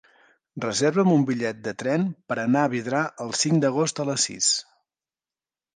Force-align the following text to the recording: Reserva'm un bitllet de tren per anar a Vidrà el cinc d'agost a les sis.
Reserva'm 0.63 1.11
un 1.15 1.25
bitllet 1.27 1.59
de 1.67 1.73
tren 1.83 2.07
per 2.33 2.39
anar 2.45 2.65
a 2.69 2.73
Vidrà 2.75 3.03
el 3.27 3.39
cinc 3.45 3.65
d'agost 3.67 4.05
a 4.05 4.09
les 4.13 4.29
sis. 4.31 4.51